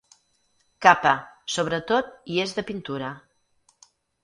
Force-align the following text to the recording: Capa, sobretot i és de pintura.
Capa, 0.85 1.11
sobretot 1.57 2.11
i 2.37 2.41
és 2.47 2.57
de 2.59 2.65
pintura. 2.73 3.13